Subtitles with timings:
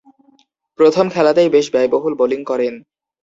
[0.79, 2.73] প্রথম খেলাতেই বেশ ব্যয়বহুল বোলিং করেন।